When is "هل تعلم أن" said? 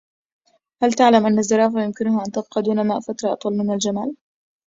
0.83-1.39